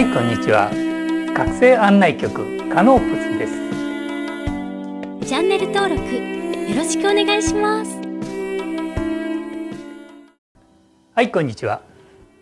[0.00, 0.70] はいこんにちは。
[1.34, 5.28] 学生案内局カノープスです。
[5.28, 8.00] チャンネル登録よろしくお願いします。
[11.14, 11.82] はいこんにちは。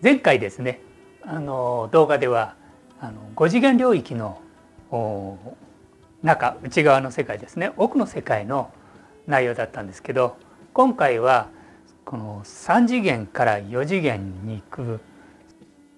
[0.00, 0.80] 前回ですね
[1.22, 2.54] あの動画では
[3.00, 4.40] あの5次元領域の
[6.22, 7.72] 中内側の世界ですね。
[7.76, 8.70] 奥の世界の
[9.26, 10.36] 内容だったんですけど
[10.74, 11.48] 今回は
[12.04, 15.00] この3次元から4次元に行く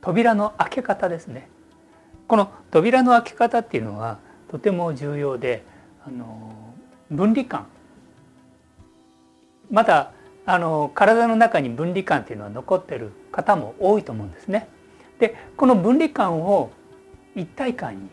[0.00, 1.48] 扉の開け方ですね
[2.26, 4.18] この扉の開け方っていうのは
[4.50, 5.64] とても重要で
[6.06, 6.74] あの
[7.10, 7.66] 分離感
[9.70, 10.12] まだ
[10.46, 14.68] あの体の中に分離感っていうのは残ってる方も多いと思うんですね。
[15.20, 16.70] でこの分離感を
[17.36, 18.08] 一体感に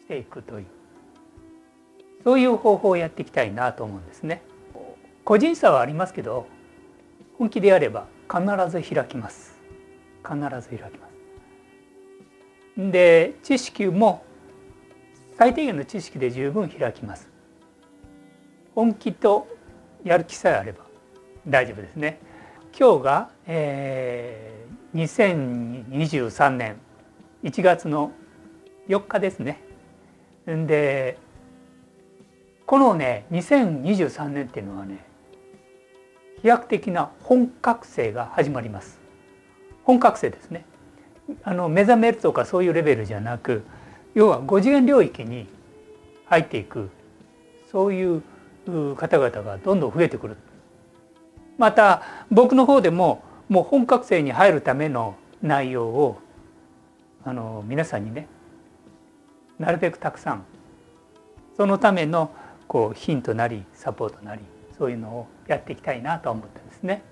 [0.00, 0.66] していくという
[2.24, 4.42] そういう方法をやっていきたいなと思うんですね。
[5.24, 6.46] 個人差はありますけど
[7.38, 9.49] 本気でやれば必ず開きます。
[10.24, 12.90] 必ず開きます。
[12.90, 14.24] で知識も
[15.36, 17.28] 最低限の知識で十分開きます。
[18.74, 19.48] 本気と
[20.04, 20.84] やる気さえあれば
[21.46, 22.20] 大丈夫ですね。
[22.78, 26.76] 今日が、えー、2023年
[27.42, 28.12] 1月の
[28.88, 29.60] 4日ですね。
[30.46, 31.18] で
[32.66, 35.04] このね2023年っていうのはね
[36.40, 38.99] 飛躍的な本格性が始まります。
[39.84, 40.64] 本格性ですね。
[41.42, 43.62] あの目覚めるとかそういうレベルじゃなく
[44.14, 45.46] 要は5次元領域に
[46.26, 46.90] 入っていく
[47.70, 48.22] そういう
[48.96, 50.36] 方々がどんどん増えてくる
[51.58, 56.18] また僕の方でももう本格生に入るための内容を
[57.24, 58.26] あの皆さんにね
[59.58, 60.44] なるべくたくさん
[61.56, 62.32] そのための
[62.66, 64.42] こうヒントなりサポートなり
[64.78, 67.02] そういうのをやっていきたいなと思ってですね。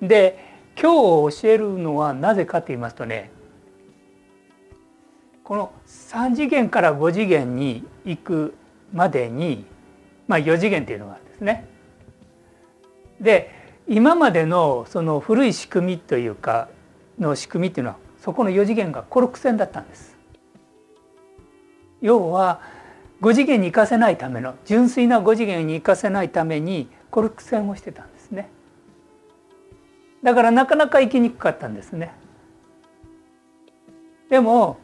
[0.00, 0.38] で
[0.80, 3.30] 今日教えるのはなぜかと言いますとね
[5.42, 8.54] この3次元から5次元に行く
[8.92, 9.64] までに
[10.28, 11.66] まあ、4次元っていうのがあるんですね。
[13.20, 13.50] で
[13.88, 16.68] 今までのその古い仕組みというか
[17.18, 20.16] の仕組みっていうのはそこの4次元がコルク線だったんです。
[22.00, 22.60] 要は
[23.22, 28.17] 5次元に行かせないための純粋な5次元に行かせないためにコルク線をしてたんです。
[30.22, 32.12] だからなかなか行きにくかったんですね。
[34.28, 34.78] でも、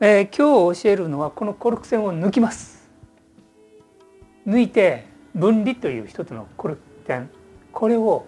[0.00, 2.88] えー、今日教えるのはこのコルク線を抜きます。
[4.46, 7.28] 抜いて分離という一つのコル点
[7.72, 8.26] これを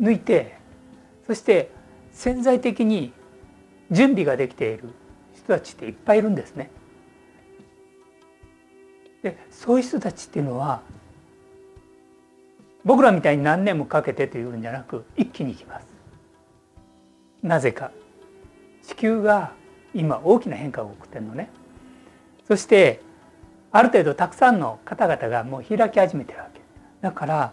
[0.00, 0.56] 抜いて
[1.26, 1.70] そして
[2.12, 3.12] 潜在的に
[3.90, 4.90] 準備ができている
[5.34, 6.70] 人たちっていっぱいいるんですね。
[9.22, 10.82] でそういう人たちっていうのは
[12.86, 15.86] 僕らみたいに何年もかけてというんじゃなく一気にいきます。
[17.42, 17.90] なぜか
[18.84, 19.52] 地球が
[19.92, 21.50] 今大きな変化を起こってるのね。
[22.46, 23.00] そして
[23.72, 26.60] ある程度たくさんの方々がもう開き始めてるわけ
[27.00, 27.52] だから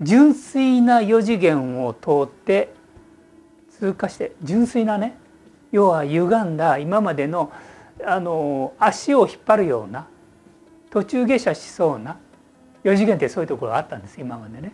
[0.00, 2.72] 純粋な4次元を通って
[3.70, 5.18] 通過して純粋なね
[5.72, 7.52] 要は歪んだ今までの
[8.04, 10.06] あの足を引っ張るような
[10.90, 12.18] 途中下車しそうな
[12.86, 14.72] 4次元ってそういうところがあったんです今までね。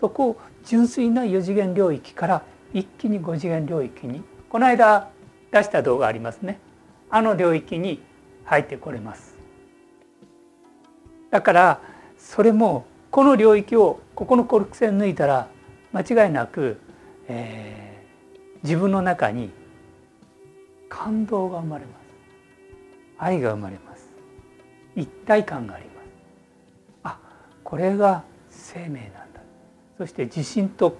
[0.00, 2.42] そこを純粋な4次元領域から
[2.74, 5.10] 一気に5次元領域にこの間
[5.52, 6.58] 出した動画ありますね
[7.08, 8.02] あの領域に
[8.44, 9.36] 入ってこれます。
[11.30, 11.80] だから
[12.18, 15.48] それもこの領域をここのコルク線抜いたら
[15.92, 16.80] 間違いなく、
[17.28, 19.50] えー、自分の中に
[20.88, 22.02] 感動が生まれます
[23.18, 24.08] 愛が生まれます
[24.96, 25.91] 一体感があります
[27.72, 29.40] これが生命なんだ。
[29.96, 30.98] そして自信と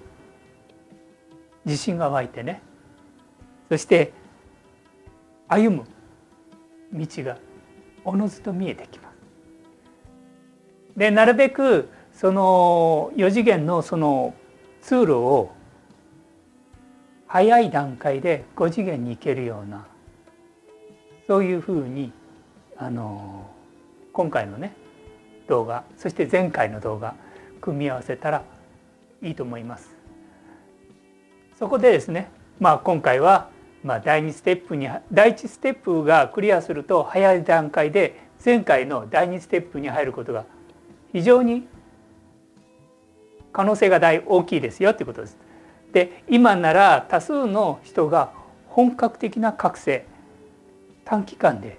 [1.65, 2.63] 自信が湧いてね。
[3.69, 4.11] そして
[5.47, 5.83] 歩む
[6.91, 7.37] 道が
[8.03, 10.97] おのずと見えてきます。
[10.97, 14.33] でなるべくその4次元のその
[14.81, 15.51] 通路を
[17.27, 19.85] 早い段階で5次元に行けるような
[21.27, 22.11] そういうふうに
[22.77, 23.47] あの
[24.11, 24.75] 今回のね
[25.47, 27.15] 動画そして前回の動画
[27.61, 28.43] 組み合わせたら
[29.21, 29.89] いいと思います。
[31.57, 32.29] そこでですね、
[32.59, 33.49] まあ、今回は
[33.83, 40.45] ま第2ステップに第1ステップがクリアすると早い段階で前回の第2ステップに入ることが
[41.11, 41.67] 非常に
[43.51, 45.37] 可能性が大大きいですよということです。
[45.91, 48.31] で今なら多数の人が
[48.67, 50.05] 本格的な覚醒
[51.05, 51.77] 短期間で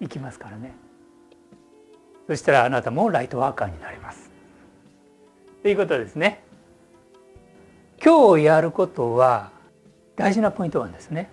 [0.00, 0.74] いきますからね
[2.26, 4.30] そしたらあなたもライトワーカーになります。
[5.62, 6.42] ということですね。
[8.04, 9.50] 今日やることは
[10.16, 11.30] 大事なポイントなんですね。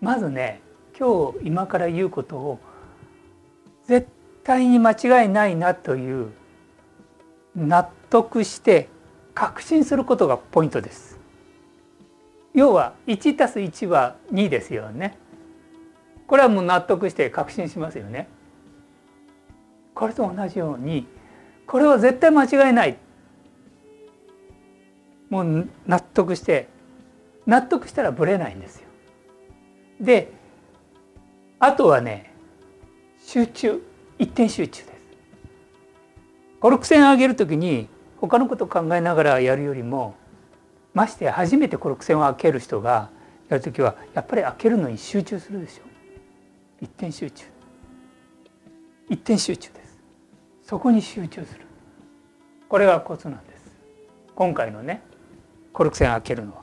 [0.00, 0.60] まずね
[0.98, 2.58] 今日今から言うことを
[3.86, 4.08] 絶
[4.44, 6.32] 対に間違いないなという
[7.54, 8.88] 納得して
[9.34, 11.18] 確信することがポイントです。
[12.54, 15.18] 要は1たす1は2ですよね。
[16.26, 18.28] これはもう納得して確信しますよね。
[19.96, 21.06] これと同じように
[21.66, 22.98] これは絶対間違いない
[25.30, 26.68] もう納得して
[27.46, 28.86] 納得したらぶれないんですよ。
[30.00, 30.32] で
[31.58, 32.32] あとはね
[33.24, 33.82] 集中
[34.18, 34.96] 一点集中です。
[36.60, 37.88] コルク線上げる時に
[38.20, 40.14] 他のこと考えながらやるよりも
[40.92, 43.10] まして初めてコルク線を開ける人が
[43.48, 45.82] やる時はやっぱり開けるのに集中するでしょ
[46.80, 47.46] 一点集中
[49.08, 49.85] 一点集中です
[50.66, 51.64] そこに集中する。
[52.68, 53.72] これがコツなんです。
[54.34, 55.00] 今回のね
[55.72, 56.62] コルク線開けるのは。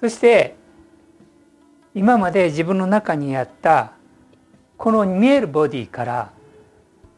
[0.00, 0.56] そして
[1.94, 3.92] 今まで自分の中にあった
[4.78, 6.30] この見えるボディから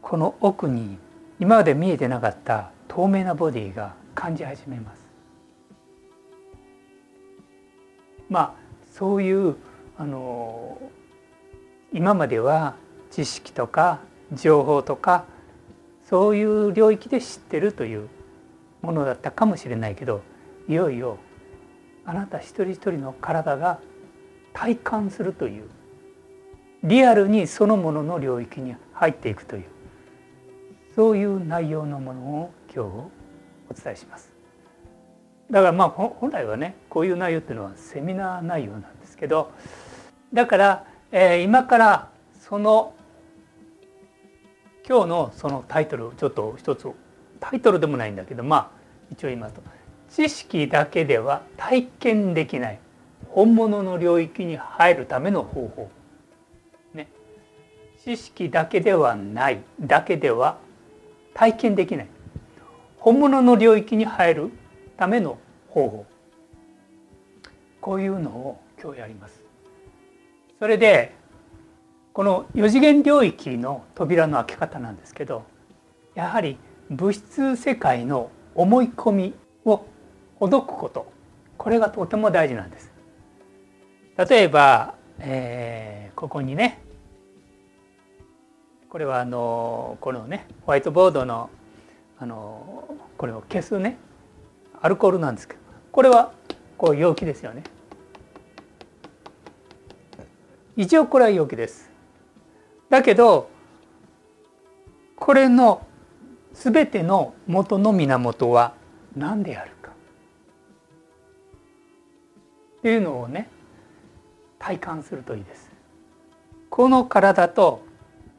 [0.01, 0.97] この奥に
[1.39, 5.07] 今まで見えてなかった透明なボディが感じ始めます。
[8.29, 8.53] まあ
[8.91, 9.55] そういう
[9.97, 10.81] あの
[11.93, 12.75] 今までは
[13.09, 14.01] 知識とか
[14.33, 15.31] 情報とか
[16.09, 18.09] そういう領域で知ってるという
[18.81, 20.21] ものだったかもしれないけど
[20.67, 21.17] いよいよ
[22.05, 23.79] あなた一人一人の体が
[24.53, 25.69] 体感するという
[26.83, 29.63] リアルにそのものの領域に入っていくという
[30.95, 32.87] そういう内容のものを今日
[33.69, 34.31] お伝えします。
[35.49, 39.51] だからまあ本来はねこういう内容っていうのはセミナー内容なんですけど
[40.33, 42.09] だから、えー、今から
[42.41, 42.93] その
[44.87, 46.87] 今日のそのタイトルちょっと一つ
[47.39, 48.69] タイトルでもないんだけどまあ
[49.11, 49.61] 一応言いますと
[50.09, 52.79] 知識だけでは体験できない
[53.29, 55.89] 本物の領域に入るための方法、
[56.93, 57.07] ね、
[58.03, 60.57] 知識だけではないだけでは
[61.33, 62.07] 体験できない。
[62.97, 64.51] 本物の領域に入る
[64.97, 65.37] ための
[65.69, 66.05] 方法。
[67.81, 69.41] こういうのを今日やります。
[70.59, 71.15] それで
[72.13, 75.43] この4次元領域の扉の開け方なんですけど
[76.13, 76.57] やはり
[76.91, 79.33] 物質世界の思い込み
[79.65, 79.85] を
[80.35, 81.11] ほどくこと
[81.57, 82.91] これがとても大事なんです。
[84.29, 86.83] 例えば、えー、ここにね
[88.89, 91.49] これはあのこのねホワイトボードの
[92.19, 93.97] あのこれを消すね
[94.81, 95.59] アルコールなんですけど
[95.91, 96.31] これは
[96.77, 97.63] こう容器ですよね。
[100.75, 101.92] 一応これは容器です。
[102.93, 103.49] だけど
[105.15, 105.87] これの
[106.53, 108.75] 全ての元の源は
[109.15, 109.89] 何であるか
[112.77, 113.49] っていうのをね
[114.59, 115.71] 体感するといいです。
[116.69, 117.83] この体と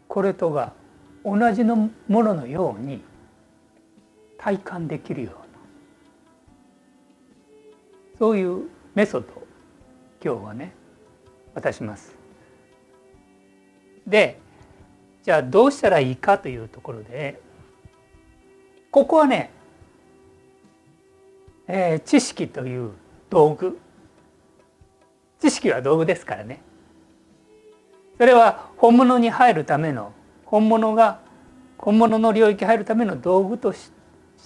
[0.07, 0.73] これとが
[1.25, 3.03] 同じのもののように
[4.39, 5.39] 体感できるような
[8.21, 9.47] そういうメソッドを
[10.25, 10.73] 今日はね
[11.57, 12.15] 渡します。
[14.07, 14.44] で
[15.25, 17.41] じゃあどうしたらいいかというところで
[18.95, 19.51] ここはね、
[21.67, 22.93] えー、知識という
[23.29, 23.81] 道具。
[25.41, 26.61] 知識は道具ですからね。
[28.19, 30.13] それは本物に入るための
[30.45, 31.19] 本物が
[31.77, 33.91] 本物の領域入るための道具とし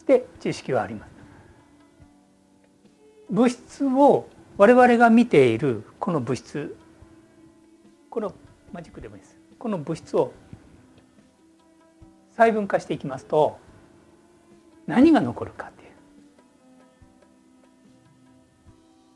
[0.07, 1.11] て知識はあります。
[3.29, 6.75] 物質を我々が見ているこの物質。
[8.09, 8.33] この
[8.73, 9.37] マジックでもいいです。
[9.59, 10.33] この物質を
[12.39, 13.59] 細分化していきますと
[14.87, 15.91] 何が残るかっていう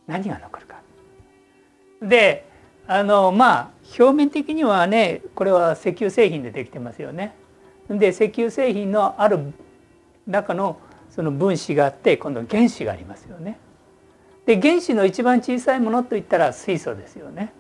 [0.09, 0.83] 何が残るか
[2.03, 2.51] で
[2.89, 7.35] あのまあ表面的にはねこれは石油製品でできてますよね。
[7.89, 9.53] で石油製品のある
[10.27, 10.79] 中の
[11.11, 13.59] その分子があって今度原子がありますよね。
[14.47, 17.53] で原子の一番小さいものといったら水素ですよね。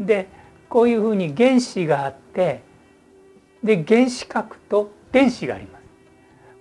[0.00, 0.28] で
[0.70, 2.62] こういうふうに原子があって
[3.66, 5.82] で原子核と電子があります。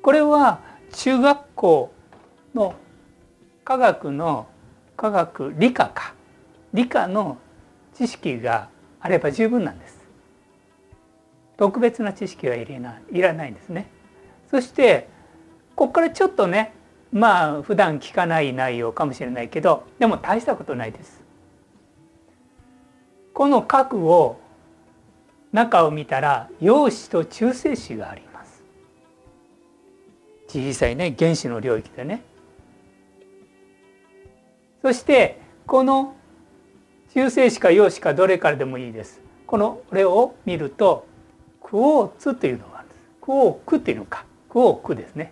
[0.01, 0.59] これは
[0.91, 1.93] 中学校
[2.53, 2.75] の
[3.63, 4.47] 科学の
[4.97, 6.13] 科学理科か
[6.74, 7.38] 理科の
[7.93, 8.69] 知識が
[9.00, 9.95] あれば十分なんです。
[11.57, 13.88] 特別な知識はいないらないんですね。
[14.51, 15.07] そして
[15.75, 16.74] ここからちょっとね
[17.12, 21.24] まあ普段聞かない内容かもしれないけどでも大したことないです。
[23.33, 24.39] この核を
[25.55, 28.62] 中を見たら陽子と中性子があります。
[30.50, 32.21] 小さいね原子の領域でね。
[34.81, 36.15] そしてこの
[37.13, 39.21] 中性子か陽子かどれからでもいいです。
[39.47, 41.07] このこれを見ると
[41.63, 43.00] クオーツというのがあるんです。
[43.21, 44.25] クオークっていうのか。
[44.50, 45.31] クオークですね。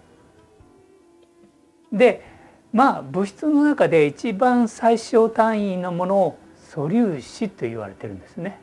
[1.92, 2.26] で
[2.72, 8.63] まあ物質の中で一番最小単位のものを素粒子と言われてるんですね。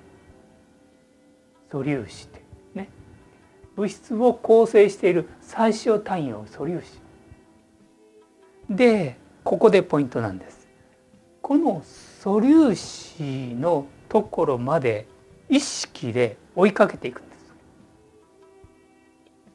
[1.71, 2.43] 素粒子って。
[2.75, 2.89] ね。
[3.77, 7.00] 物質を構成している最小単位を素粒子。
[8.69, 10.69] でここでポイントなんです。
[11.43, 13.23] この素粒子
[13.55, 15.07] のところまで
[15.49, 17.55] 意識で追いかけていくんです。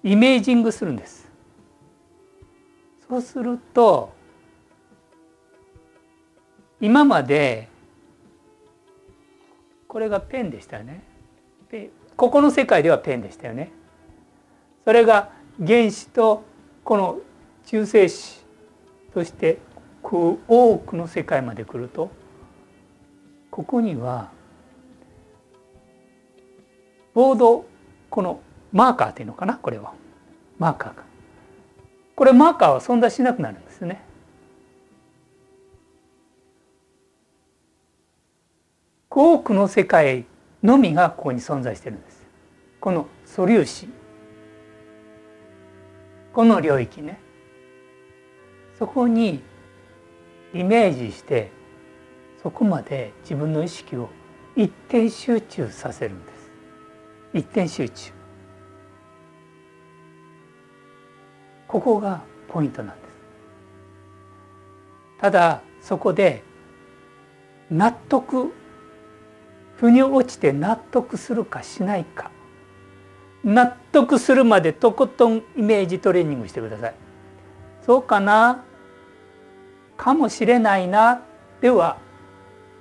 [0.03, 1.29] イメージングするんです。
[3.07, 4.13] そうすると
[6.81, 7.69] 今まで
[9.87, 11.03] これがペンでしたよね。
[12.15, 13.71] ここの世界ではペンでしたよね。
[14.85, 15.31] それが
[15.65, 16.43] 原子と
[16.83, 17.19] この
[17.65, 18.43] 中性子
[19.13, 19.57] そして
[20.03, 22.11] 多くの世界まで来ると
[23.49, 24.29] ここには
[27.13, 27.65] ボード
[28.09, 28.41] この
[28.71, 29.55] マーカーっていうのかな？
[29.55, 29.93] これは。
[30.57, 31.03] マーカーが
[32.15, 34.01] これマーカーは存在しなくなるんですね。
[39.09, 40.25] 多くの世界
[40.65, 42.25] のみがここに存在してるんです。
[42.81, 43.87] この素粒子。
[46.33, 47.19] この領域ね。
[48.77, 49.41] そこに
[50.53, 51.51] イメージして
[52.41, 54.09] そこまで自分の意識を
[54.55, 56.51] 一点集中させるんです。
[57.33, 58.11] 一点集中。
[61.67, 63.05] ここがポイントなんです。
[65.19, 66.43] ただそこで
[67.69, 68.53] 納得
[69.77, 72.31] 腑に落ちて納得するかしないか。
[73.43, 76.95] 納得するまでとことんイメージトレーニングしてください。
[77.85, 78.63] そうかな？
[79.97, 81.21] かもしれないな。
[81.61, 81.97] では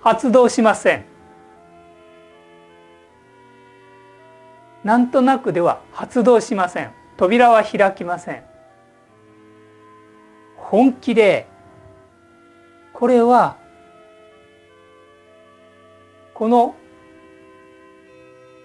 [0.01, 1.05] 発動しません。
[4.83, 6.93] なんとなくでは発動しません。
[7.17, 8.43] 扉は開きません。
[10.57, 11.47] 本気で
[12.93, 13.57] これは
[16.33, 16.75] この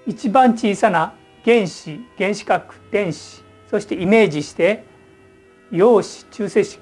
[0.05, 1.13] 一番小さな
[1.43, 4.83] 原子原子核電子そしてイメージして
[5.71, 6.79] 陽子中性子。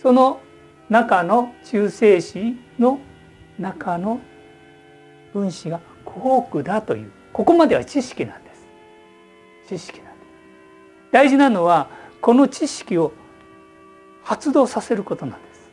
[0.00, 0.40] その
[0.88, 2.98] 中の中性子の
[3.58, 4.20] 中の
[5.32, 7.12] 分子がコークだという。
[7.32, 8.66] ここまでは知識なんです。
[9.68, 10.16] 知識なんです。
[11.12, 13.12] 大事なのはこの知識を
[14.22, 15.70] 発動させることなんです。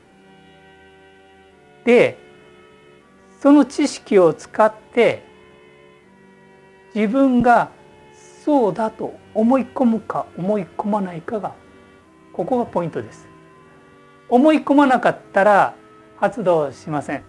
[1.85, 2.17] で
[3.39, 5.23] その知識を使って
[6.97, 7.69] 自分が
[8.43, 11.53] そうだと思い込むか思い込まないかが
[12.33, 13.27] ここがポイントです。
[14.29, 15.75] 思い込まなかったら
[16.19, 17.23] 発動しません。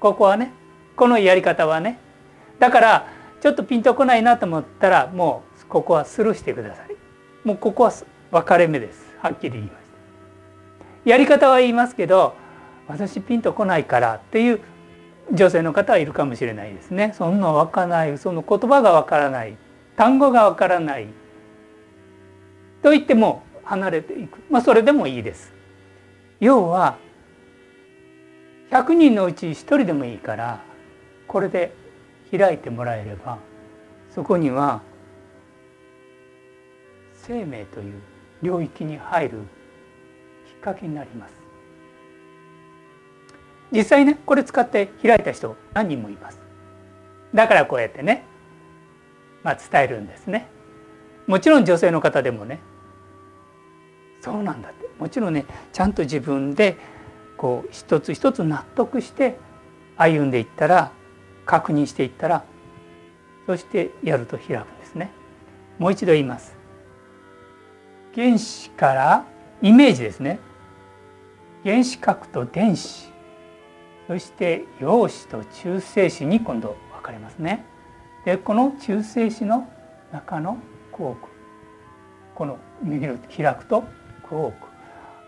[0.00, 0.50] ここはね
[0.96, 1.98] このやり方はね。
[2.58, 3.08] だから
[3.42, 6.96] ちょっとピンとこないなと思ったらもうここはスルーしてください。
[7.46, 7.92] もうここは
[8.30, 9.14] 分かれ目です。
[9.20, 9.74] はっきり言いまし
[11.04, 12.34] たやり方は言いますけど
[12.88, 14.60] 私ピンとこないからっていう
[15.30, 17.14] 女性の方はいるかもしれないですね。
[17.16, 18.18] そんな分からない。
[18.18, 19.56] その言葉が分からない。
[19.96, 21.06] 単語が分からない。
[22.82, 24.38] と言っても離れていく。
[24.50, 25.52] まあそれでもいいです。
[26.40, 26.98] 要は
[28.70, 30.60] 100人のうち1人でもいいから
[31.28, 31.72] これで
[32.36, 33.38] 開いてもらえれば
[34.10, 34.82] そこには
[37.14, 37.94] 生命という
[38.42, 39.38] 領域に入る
[40.48, 41.41] きっかけになります。
[43.72, 46.40] 実際ねこれ使って開いた人何人もいます。
[47.34, 48.24] だからこうやってね
[49.42, 50.46] まあ伝えるんですね。
[51.26, 52.60] もちろん女性の方でもね
[54.20, 54.82] そうなんだって。
[54.98, 56.76] もちろんねちゃんと自分で
[57.36, 59.38] こう一つ一つ納得して
[59.96, 60.92] 歩んでいったら
[61.46, 62.44] 確認していったら
[63.46, 65.10] そしてやると開くんですね。
[65.78, 66.56] もう一度言います。
[68.14, 69.24] 原子から
[69.62, 70.38] イメージですね。
[71.64, 73.11] 原子核と電子。
[74.12, 77.64] そして陽子と中性子に今度分かれますね。
[78.26, 79.66] でこの中性子の
[80.12, 80.58] 中の
[80.92, 80.98] ク
[82.34, 83.84] この見る開くと
[84.28, 84.52] ク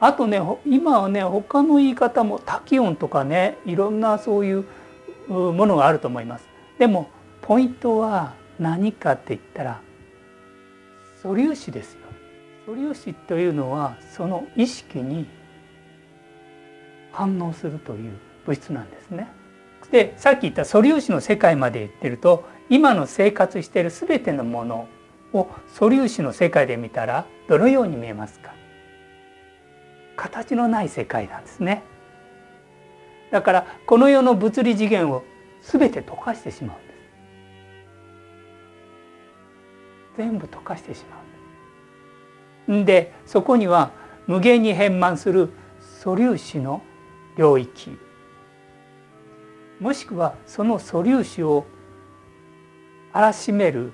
[0.00, 4.66] あとね今はね他の言い方もタキオンとかねいろんなそういう
[5.30, 6.46] ものがあると思います。
[6.78, 7.08] でも
[7.40, 9.80] ポイントは何かって言ったら
[11.22, 12.00] 素粒子ですよ。
[12.66, 15.26] 素粒子というのはその意識に
[17.12, 18.33] 反応するという。
[18.46, 19.28] 物質なんですね。
[19.90, 24.88] でさっき言った素粒子の世界まで言ってると今の生活してる全てのもの
[25.32, 28.54] を素粒子の世界で見たらどのように見えますか？
[30.16, 31.82] 形のない世界なんですね。
[33.30, 35.24] だからこの世の物理次元を
[35.60, 36.94] 全て溶かしてしまうんで
[40.14, 43.90] す全部溶かしてしまうんでそこには
[44.28, 46.80] 無限に変満する素粒子の
[47.36, 47.98] 領域
[49.84, 51.66] もしくはその素粒子を
[53.12, 53.92] 荒らしめる。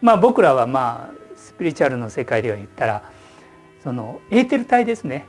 [0.00, 3.12] まあ僕らはまあスピリチュアルの世界では言ったら
[3.84, 5.26] そのエーテル体ですね。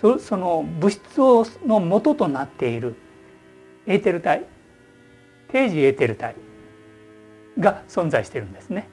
[0.00, 2.94] その物質をの元となっている。
[3.88, 4.44] エーテル体。
[5.48, 6.36] 定時エーテル体
[7.58, 8.88] が存在してるんですね。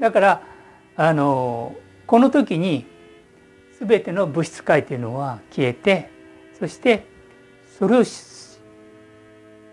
[0.00, 0.42] だから
[0.96, 1.76] あの
[2.08, 2.86] この時に
[3.78, 6.10] 全ての物質界というのは消えて
[6.58, 7.06] そして
[7.78, 8.31] 素粒子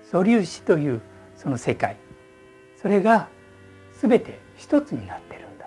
[0.10, 1.02] 素粒子という
[1.36, 1.98] その世界。
[2.82, 3.28] それが
[4.02, 5.66] 全て一つになってるんだ。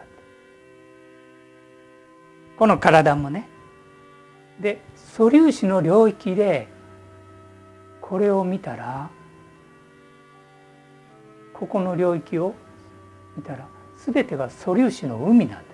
[2.59, 3.49] この体もね。
[4.61, 6.69] で素粒子の領域で
[8.01, 9.11] これを見たら
[11.53, 12.55] ここの領域を
[13.37, 15.73] 見たら全てが素粒子の海なんです。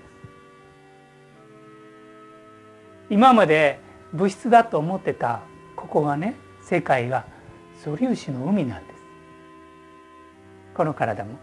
[3.11, 3.81] 今まで
[4.13, 5.41] 物質だと思ってた
[5.75, 7.25] ここがね世界が
[7.83, 9.01] 素粒子の海なんです。
[10.75, 11.39] この体も。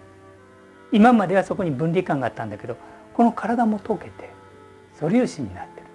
[0.91, 2.77] 今まではそこに分離感があったんだけど
[3.13, 4.29] この体も溶けて
[4.93, 5.87] 素粒子になってる。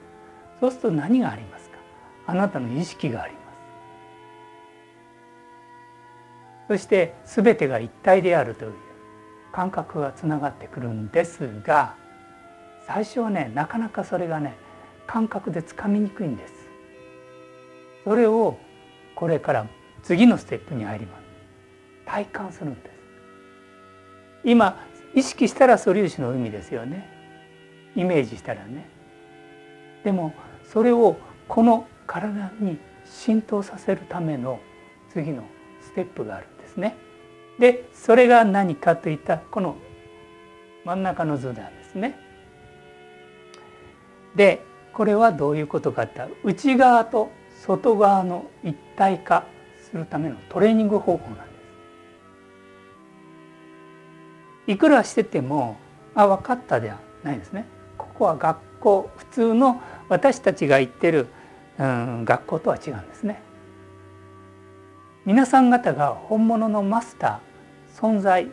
[0.60, 1.76] そうすると何がありますか？
[2.26, 3.44] あなたの意識があります。
[6.68, 8.74] そして全てが一体であるという
[9.52, 11.96] 感覚がつながってくるんですが
[12.86, 14.54] 最初はねなかなかそれがね
[15.06, 16.54] 感覚でつかみにくいんです。
[18.04, 18.56] それを
[19.14, 19.66] これから
[20.02, 21.22] 次のステップに入ります。
[22.06, 22.90] 体感するんです。
[24.44, 27.08] 今意識したら素粒子の海ですよね。
[27.96, 28.88] イメージしたらね。
[30.04, 30.32] でも
[30.64, 31.16] それを
[31.48, 34.60] この体に浸透させるための
[35.12, 35.44] 次の
[35.80, 36.96] ステップがあるんですね。
[37.58, 39.76] でそれが何かといったこの
[40.84, 42.16] 真ん中の図なんですね。
[44.34, 47.30] でこれはどういうことかって内側と
[47.64, 49.44] 外側の一体化
[49.90, 51.42] するためのトレーニング方法なんで
[54.66, 54.72] す。
[54.72, 55.76] いくらしてても
[56.14, 57.66] あ分かったではないですね。
[57.98, 61.26] ここは学校普通の私たちが行ってる、
[61.78, 63.42] うん、学校とは違うんですね。
[65.24, 68.50] 皆さん方が本物のマスター存在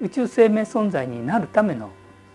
[0.00, 1.90] 宇宙生命存在になるための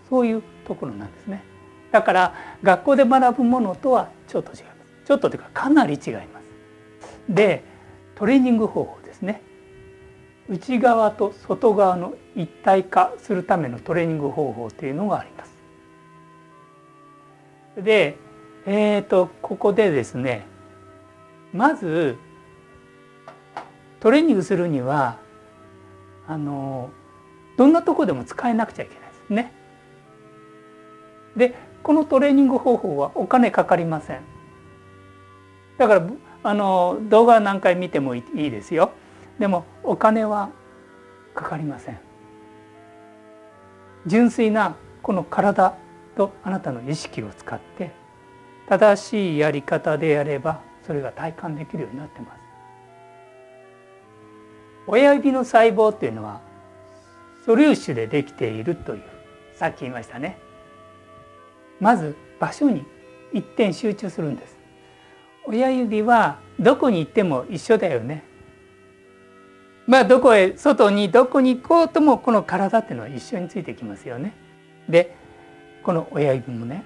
[0.08, 1.44] そういうところなんですね。
[1.92, 4.67] だから学校で学ぶものとはちょっと違います
[5.08, 6.44] ちょっとというかかなり違います
[7.30, 7.64] で
[8.14, 9.40] トレーニング方法ですね
[10.50, 15.52] 内側と外側の一体化するためのトレーニング方法というのがあります
[17.82, 18.18] で
[18.66, 20.46] えーとここでですね
[21.54, 22.18] まず
[24.00, 25.16] トレーニングするには
[26.26, 26.90] あの
[27.56, 29.52] どんなとこでも使えなくちゃいけないですね。
[31.34, 34.37] でこのトレーニング方法はお金かかりません。
[35.78, 36.06] だから
[36.42, 38.92] あの動画何回見てもいいですよ。
[39.38, 40.50] でもお金は
[41.34, 41.98] かかりません。
[44.06, 45.76] 純粋なこの体
[46.16, 47.92] とあなたの意識を使って
[48.68, 52.40] 正しいやり方でやればそれが体感できるようになってます。
[54.86, 56.40] 親指の細胞っていうのは
[57.44, 59.02] 素粒子でできているという
[59.54, 60.38] さっき言いましたね。
[61.78, 62.84] まず場所に
[63.32, 64.57] 一点集中するんです。
[65.48, 68.22] 親指はどこに行っても一緒だよね。
[69.86, 74.34] まあどこへ外にどこに行こうともこの体っていうのは一緒についてきますよね。
[74.90, 75.16] で
[75.82, 76.84] この親指もね。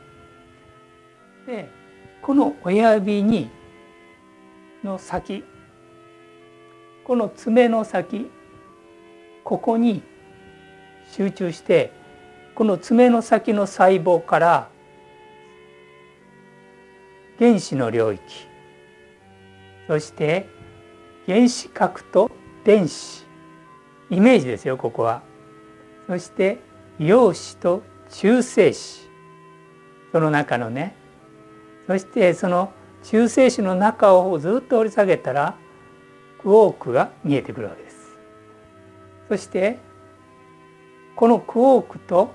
[1.44, 1.68] で
[2.22, 3.51] この親指に
[4.85, 5.42] の先
[7.03, 8.31] この爪の先
[9.42, 10.03] ここに
[11.11, 11.90] 集中して
[12.55, 14.68] この爪の先の細胞から
[17.40, 18.52] 原子の領域
[19.92, 20.48] そして
[21.26, 22.31] 原子核と
[22.64, 23.26] 電子
[24.09, 25.22] イメージですよここは
[26.07, 26.61] そして
[26.98, 29.07] 陽子と中性子
[30.11, 30.96] その中のね
[31.87, 35.59] そしてその中性子の中をずっと掘り下げたら
[36.40, 38.16] クォークが見えてくるわけです。
[39.28, 39.78] そして
[41.14, 42.33] このクォークと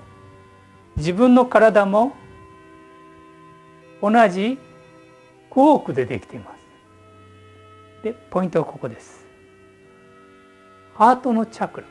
[0.96, 2.12] 自分の体も
[4.00, 4.58] 同じ
[5.50, 6.57] クォークでできています。
[8.02, 9.26] でポイントはここです。
[10.94, 11.86] ハートのチャクラ。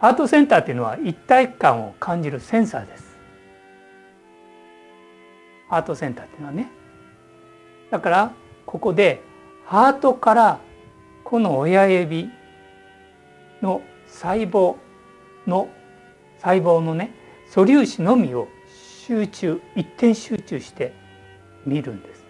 [0.00, 3.18] ハートセンターというのは一体感を感じるセンサーです。
[5.68, 6.70] ハートセンターっていうのはね
[7.90, 8.32] だから
[8.64, 9.20] ここで
[9.66, 10.60] ハートから
[11.24, 12.30] この親指
[13.60, 14.76] の細胞
[15.46, 15.68] の
[16.38, 17.12] 細胞のね
[17.46, 18.48] 素粒子のみを
[19.06, 20.94] 集中一点集中して
[21.66, 22.24] 見るんです。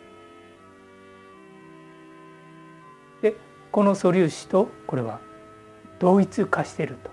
[3.23, 3.37] で
[3.71, 5.21] この素粒子とこれは
[5.99, 7.11] 同一化してると。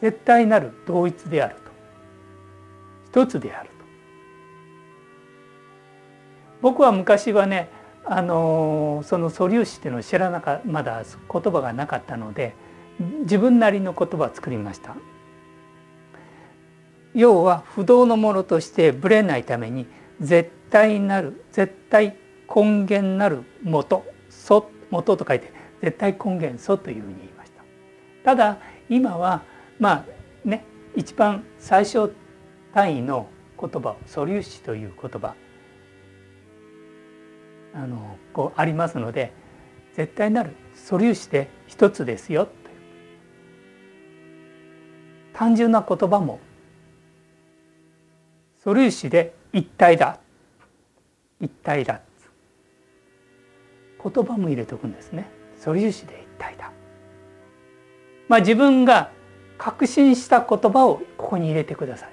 [0.00, 3.22] 絶対なる同一であると。
[3.22, 3.74] 一つであると。
[6.60, 7.70] 僕は昔はね
[8.04, 12.54] あのその素粒子っていうのを知らなかまだ言葉がなかったので
[13.20, 14.96] 自分なりの言葉を作りました。
[17.18, 19.88] 要は不動のものとしてぶれないために
[20.20, 22.16] 絶対なる絶対
[22.48, 25.52] 根源なる元素元と書いて
[25.82, 27.64] 絶対根源素というふうに言いました。
[28.22, 29.42] ただ今は
[29.80, 30.04] ま
[30.44, 32.08] あね一番最小
[32.72, 33.26] 単位の
[33.60, 35.34] 言葉素粒子という言葉
[37.74, 39.32] あのこうありますので
[39.94, 42.58] 絶対なる素粒子で一つですよという。
[45.32, 46.38] 単純な言葉も
[48.68, 50.18] 素粒子で一体だ。
[51.40, 52.02] 一体だ。
[54.04, 55.30] 言葉も入れておくんですね。
[55.56, 56.70] 素粒子で一体だ。
[58.28, 59.10] まあ自分が
[59.56, 62.12] 確信した言葉をここに入れてください。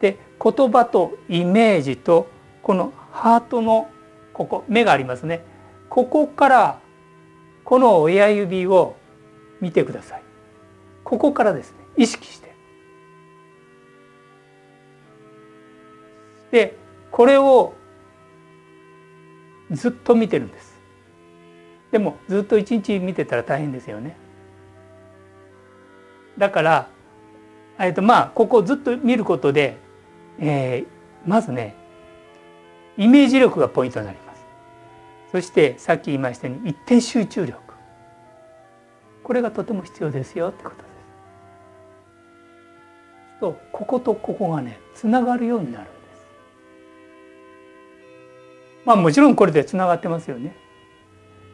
[0.00, 2.30] で言葉とイメージと
[2.62, 3.90] このハートの
[4.32, 5.44] ここ目がありますね。
[5.90, 6.80] ここから
[7.64, 8.96] この親指を
[9.60, 10.22] 見てください。
[11.04, 11.76] ここからですね。
[11.98, 12.47] 意識して。
[16.50, 16.76] で
[17.10, 17.74] これを
[19.70, 20.78] ずっと見てるんです。
[21.90, 24.16] でもずっと一日見てたら大変ですよね。
[26.36, 26.88] だから
[27.78, 29.76] えっとまあここをずっと見ることで、
[30.38, 31.74] えー、まずね
[32.96, 34.44] イメージ力がポイントになります。
[35.32, 37.58] そしてさっき言いましたように一点集中力。
[39.22, 40.88] これがとても必要ですよってことです。
[43.40, 45.90] とこことここがねつながるようになる。
[48.88, 50.56] まあもちろんこれでつながってますよね。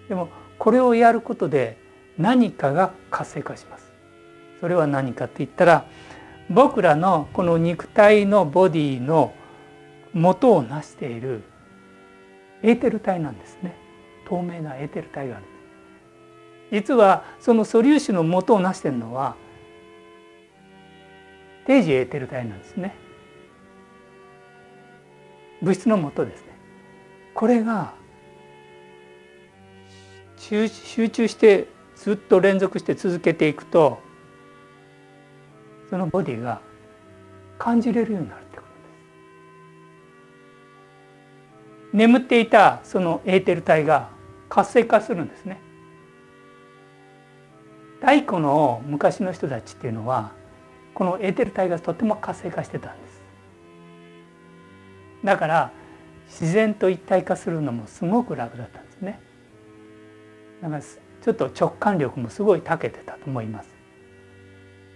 [0.09, 1.77] でもこれをやることで
[2.17, 3.93] 何かが活性化します。
[4.61, 5.85] それは何かって言ったら
[6.49, 9.35] 僕らのこの肉体のボディの
[10.13, 11.43] 元を成している
[12.63, 13.75] エーテル体なんですね。
[14.29, 15.45] 透明なエーテル体がある。
[16.71, 19.35] 実はその素粒子の元を成しているのは
[21.67, 22.95] 定時エーテル体なんですね。
[25.61, 26.54] 物質の元ですね。
[27.35, 27.93] これが
[30.37, 33.99] 集中してずっと連続して続けていくと
[35.91, 36.61] そのボディが
[37.59, 38.71] 感じれるようになるってことで
[41.93, 41.97] す。
[41.97, 44.11] 眠っていたそのエーテル体が
[44.49, 45.61] 活性化するんですね。
[48.01, 50.33] 太古の昔の人たちっていうのは
[50.93, 53.23] このエーテル体がとても活性化してたんです。
[55.25, 55.73] だから
[56.27, 59.21] 自然と一体化するのもすごく楽だったんですね。
[60.63, 63.69] だからちょっと直感力もすごい長けてたと思います。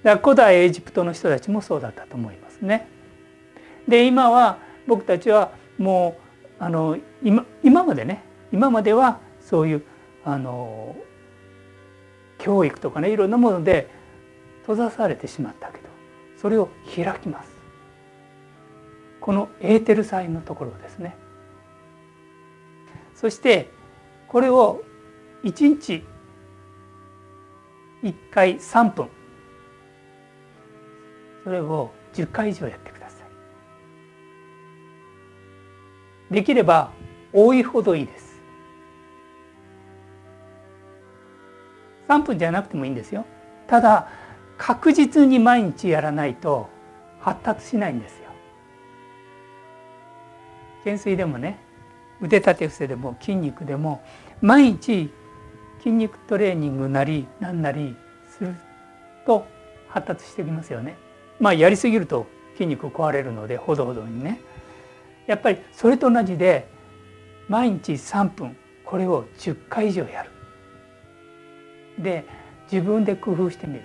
[0.02, 2.88] だから古代エジプトの人たちもそうだったと思いますね。
[3.86, 6.16] で今は僕たちはも
[6.60, 9.82] うあの今今までね今まではそういう
[10.24, 10.96] あの
[12.38, 13.88] 教育とかねいろんなもので
[14.62, 15.88] 閉ざされてしまったけど
[16.40, 17.57] それを開きます。
[19.28, 21.14] このエーテルサインのところですね。
[23.14, 23.68] そして
[24.26, 24.82] これを
[25.44, 26.02] 1日
[28.02, 29.10] 1回3分。
[31.44, 33.22] それを10回以上やってくださ
[36.30, 36.32] い。
[36.32, 36.90] できれば
[37.34, 38.40] 多いほどいいです。
[42.08, 43.26] 3分じゃなくてもいいんですよ。
[43.66, 44.08] ただ
[44.56, 46.70] 確実に毎日やらないと
[47.20, 48.27] 発達しないんですよ。
[50.88, 51.58] 懸垂でもね
[52.20, 54.02] 腕立て伏せでも筋肉でも
[54.40, 55.10] 毎日
[55.78, 57.96] 筋肉トレーニングなり何なり
[58.28, 58.54] する
[59.26, 59.46] と
[59.88, 60.96] 発達してきますよね。
[61.38, 64.40] まあやりすぎると筋肉壊れるのでほどほどにね。
[65.26, 66.68] やっぱりそれと同じで
[67.48, 70.30] 毎日3分これを10回以上やる。
[71.98, 72.24] で
[72.70, 73.82] 自分で工夫してみる。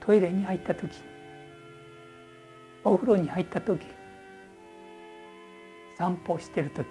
[0.00, 0.90] トイレに入った時
[2.84, 3.86] お風呂に入った時
[6.02, 6.88] 散歩してる時。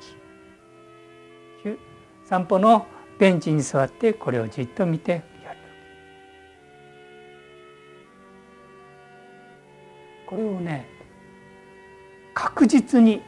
[2.24, 2.86] 散歩の
[3.20, 5.58] ベンチに座ってこれをじっと見てやる。
[10.26, 10.88] これをね
[12.34, 13.22] 確実に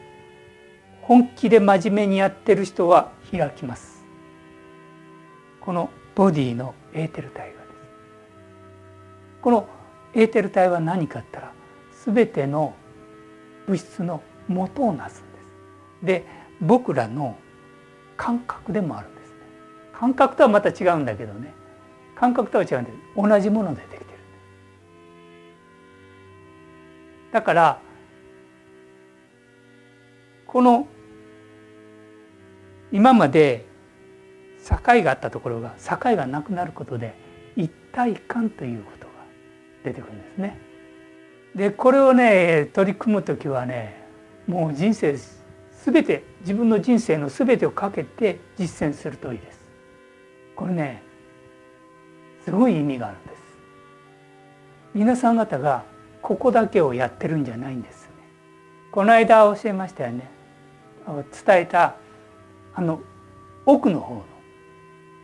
[1.02, 4.06] 本気で真面目にやってる人は開きます。
[5.60, 7.74] このボディのエーテル体がです。
[9.42, 9.68] この
[10.14, 12.74] エーテル体は何かって言ったら全ての
[13.66, 15.23] 物質の元をなす。
[16.02, 16.26] で
[16.60, 17.36] 僕らの
[18.16, 19.36] 感覚でもあるんですね。
[19.92, 21.54] 感覚とはまた違うんだけどね。
[22.14, 24.18] 感覚とは違うんで同じものでできてる。
[27.32, 27.80] だから
[30.46, 30.86] この
[32.92, 33.66] 今まで
[34.64, 37.14] 境があったところが境がなくなることで
[37.56, 39.12] 一体感ということが
[39.82, 40.58] 出てくるんですね。
[41.56, 44.06] でこれをね取り組む時はね
[44.46, 45.16] もう人生
[45.84, 49.64] 全て自分の人生の全てをかけて実践するといいです。
[50.56, 51.02] これね
[52.44, 53.42] すごい意味があるんです。
[54.94, 55.84] 皆さん方が
[56.22, 58.10] ここだけをやってるんじゃないんですね。
[58.92, 60.34] この間教えましたよね。
[61.06, 61.22] 伝
[61.60, 61.96] えた
[62.74, 63.00] あの
[63.66, 64.24] 奥の方の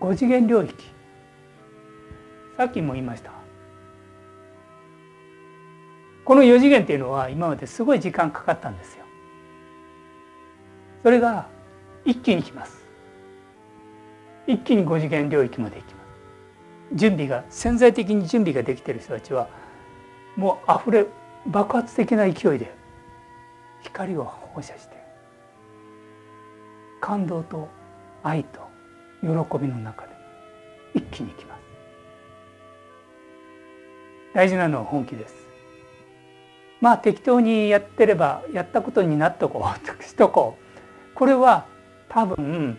[0.01, 0.75] 5次元領域
[2.57, 3.33] さっきも言いました
[6.25, 9.00] この4次元っていうのは今まですごい時間かかったんですよ
[11.03, 11.47] それが
[12.05, 12.85] 一気に来ます。
[14.47, 16.01] 一気に5次元領域まで行きま
[16.93, 16.97] す。
[16.97, 19.49] 準備が潜在的に準備ができている人たちは
[20.37, 21.07] もう溢れ
[21.47, 22.75] 爆発的な勢いで
[23.83, 24.97] 光を放射して
[27.01, 27.69] 感動と
[28.23, 28.61] 愛と
[29.23, 30.13] 喜びの中で
[30.95, 31.61] 一気にきます。
[34.35, 35.35] 大事なのは本気です。
[36.81, 40.70] まあ適当にやってればやったことになっとこうしとこう。
[41.21, 41.67] これは
[42.09, 42.79] 多分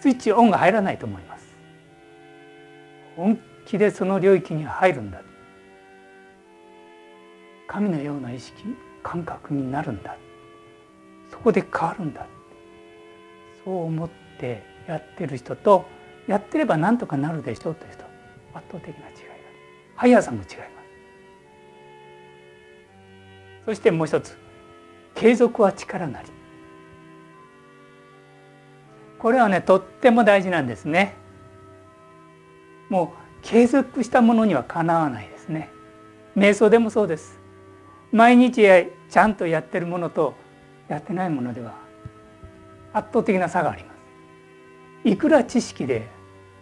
[0.00, 1.56] スイッチオンが入らないと思います。
[3.14, 5.22] 本気でその領域に入るんだ。
[7.68, 8.64] 神のような意識
[9.04, 10.16] 感覚になるんだ。
[11.30, 12.26] そこで変わるんだ。
[13.64, 14.10] そう思っ
[14.40, 15.84] てやってる人と
[16.26, 18.02] やってれば何とかなるでしょうという人
[18.54, 19.20] 圧倒的な違いが
[19.94, 20.56] 速さも違います
[23.66, 24.36] そしてもう一つ
[25.14, 26.39] 継続は力なり。
[29.20, 31.14] これはねとっても大事なんですね。
[32.88, 35.70] もう継続したものにはかなわないですね。
[36.36, 37.38] 瞑想でもそうです。
[38.12, 38.62] 毎日
[39.10, 40.34] ちゃんとやってるものと
[40.88, 41.74] やってないものでは
[42.92, 43.92] 圧倒的な差がありま
[45.04, 45.08] す。
[45.08, 46.08] いくら知識で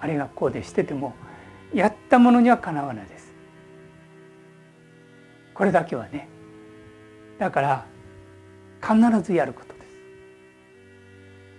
[0.01, 1.15] あれがこうでしてても
[1.73, 3.33] やったものにはかなわないです。
[5.55, 6.29] これだけはね。
[7.39, 7.87] だから
[8.83, 9.68] 必ずやること。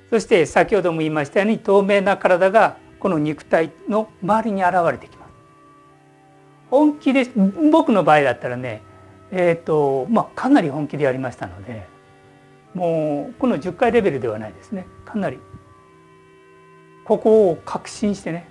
[0.10, 5.30] そして先ほども言いましたように透明な体がこの肉体の周りに現れてきます。
[6.70, 7.26] 本気で
[7.72, 8.82] 僕の場合だったらね
[9.32, 11.88] えっ、ー、とまあかなり本気でやりましたので
[12.74, 14.86] もうこの10回レベルではないですね。
[15.06, 15.40] かなり。
[17.06, 18.48] ここを確信してね。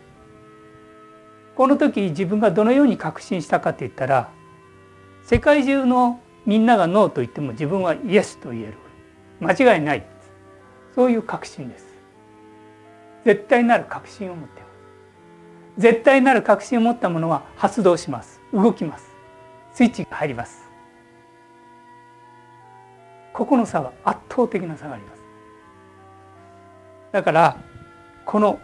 [1.55, 4.31] この時自分がどのように確信したかって言ったら
[5.25, 8.75] 世界中のみんながノーと言っても自分はイエスと言える。
[9.41, 10.07] 間違いない。
[10.99, 11.87] そういう確信です。
[13.25, 15.81] 絶対なる確信を持っています。
[15.81, 18.41] 絶対なる確信を持ったものは発動します。
[18.53, 19.07] 動きます。
[19.73, 20.69] スイッチが入ります。
[23.33, 25.23] ここの差は圧倒的な差があります。
[27.13, 27.59] だから
[28.25, 28.59] この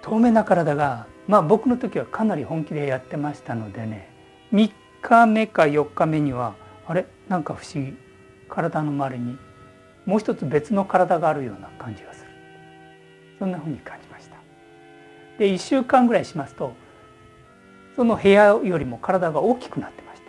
[0.00, 4.12] 透明な体がまあ僕の時はかなり本気でやってましたのでね
[4.52, 4.70] 3
[5.02, 6.54] 日目か4日目には
[6.86, 7.06] あれ？
[7.26, 7.96] なんか不思議。
[8.48, 9.36] 体の周りに
[10.06, 12.30] もう一つ別の体があるような感じがする。
[13.38, 14.36] そんなふうに感じました。
[15.38, 16.74] で1週間ぐらいしますと
[17.96, 20.20] その部屋よりも体が大きくなってまし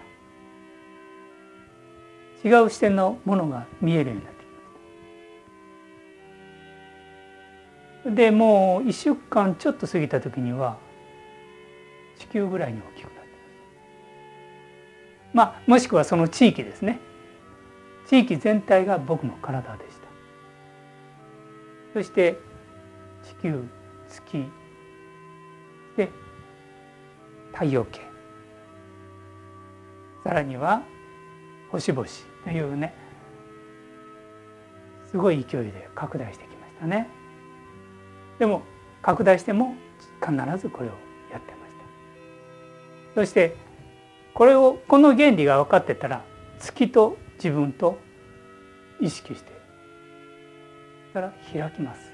[2.43, 2.49] た。
[2.57, 4.47] 違う視点のものが見えるようになってき
[8.05, 8.15] ました。
[8.15, 10.77] でもう1週間ちょっと過ぎた時には
[12.17, 13.19] 地球ぐらいに大きくなって
[15.33, 16.99] まあもしくはその地域ですね。
[18.11, 20.07] 地域全体が僕の体でした。
[21.93, 22.37] そして
[23.23, 23.63] 地球
[24.09, 24.51] 月
[25.95, 26.09] で
[27.53, 28.01] 太陽系。
[30.25, 30.81] さらには
[31.71, 32.05] 星々
[32.43, 32.93] というね
[35.09, 37.07] すごい勢いで拡大してきましたね。
[38.39, 38.63] でも
[39.01, 39.73] 拡大しても
[40.19, 40.91] 必ずこれを
[41.31, 41.73] やってまし
[43.15, 43.21] た。
[43.21, 43.55] そして
[44.33, 46.25] これをこの原理が分かってたら
[46.59, 47.97] 月と自分と
[48.99, 49.51] 意識して
[51.11, 52.11] たら開きます。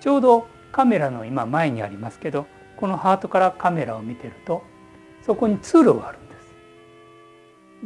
[0.00, 4.62] ちょうどカメラの今前にありますけどこのハートからカメラを見てると
[5.24, 6.54] そこに通路があるんです。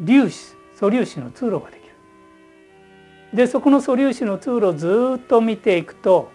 [0.07, 1.95] 粒子素粒子の通路ができる。
[3.37, 6.31] でそこの素粒子の通路をずっと見ていくと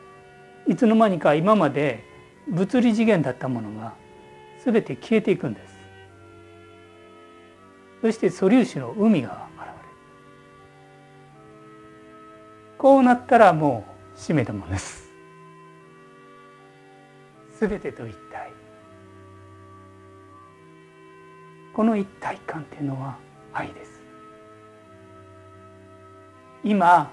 [0.68, 2.04] いつの間にか今まで
[2.48, 3.94] 物理次元だったものが
[4.64, 5.67] 全て消えていくんです。
[8.02, 9.74] そして素粒子の海が現れる。
[12.78, 15.08] こうなったらもう閉めたものです。
[17.60, 18.52] 全てと一体。
[21.74, 23.18] この一体感っていうのは
[23.54, 24.02] 愛です。
[26.64, 27.12] 今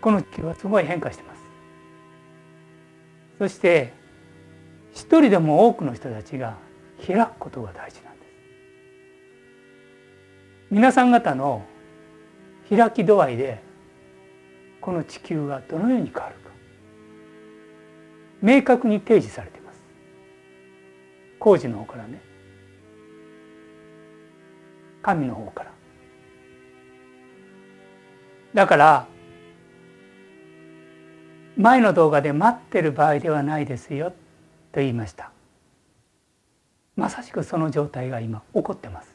[0.00, 1.40] この地球はすごい変化してます。
[3.38, 3.94] そして
[4.92, 6.58] 一人でも多くの人たちが
[7.06, 8.32] 開くことが大事なんです。
[10.70, 11.64] 皆さん方の
[12.68, 13.62] 開き度合いで
[14.80, 16.50] この地球がどのように変わるか。
[18.42, 19.82] 明確に提示されています。
[21.38, 22.20] 工事の方からね。
[25.02, 25.72] 神の方から。
[28.54, 29.06] だから
[31.56, 34.10] 前の動画で待ってる場合ではないですよ
[34.72, 35.33] と言いました。
[36.96, 39.14] まさしくその状態が今起こってます。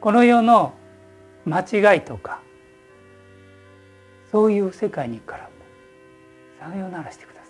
[0.00, 0.74] この世の
[1.44, 1.60] 間
[1.94, 2.40] 違いとか
[4.30, 5.56] そういう世界に絡む。
[6.58, 7.42] さよならしてください。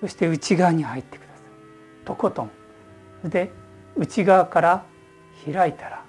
[0.00, 2.04] そして内側に入ってください。
[2.04, 2.50] とことん。
[3.24, 3.52] で
[3.96, 4.84] 内側から
[5.44, 6.04] 開いたら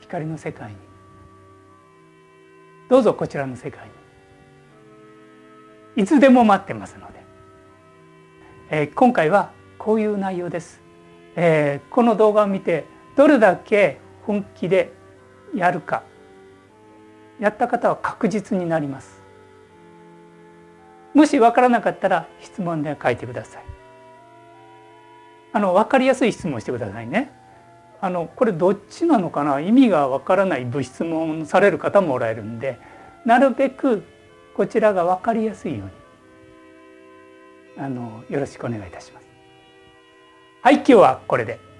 [0.00, 0.76] 光の世界に。
[2.88, 4.03] どうぞこちらの世界に。
[5.96, 7.24] いつでも待ってますので、
[8.70, 10.80] えー、今回はこういう内容です、
[11.36, 12.84] えー、この動画を見て
[13.16, 14.92] どれだけ本気で
[15.54, 16.02] やるか。
[17.40, 19.20] やった方は確実になります。
[21.14, 23.64] もし分からなかったら質問で書いてください。
[25.52, 27.32] あの分かりやすい質問してくださいね。
[28.00, 29.60] あのこれどっちなのかな？
[29.60, 32.78] 意味がわからない物質問される方もおられるんで
[33.24, 34.04] なるべく
[34.54, 35.82] こちらが分かりやすいよう
[37.78, 39.26] にあのよろしくお願いいたします。
[40.62, 41.73] はい今日はこれで。